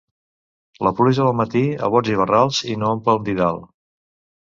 La 0.87 0.91
pluja 1.01 1.27
del 1.27 1.37
matí 1.43 1.63
a 1.73 1.91
bots 1.99 2.17
i 2.17 2.19
barrals 2.25 2.65
i 2.73 2.81
no 2.85 2.93
omple 2.97 3.19
un 3.23 3.33
didal. 3.33 3.65